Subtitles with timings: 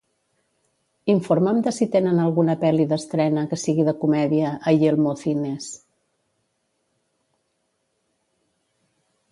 [1.13, 5.69] Informa'm de si tenen alguna pel·li d'estrena que sigui de comèdia a Yelmo Cines.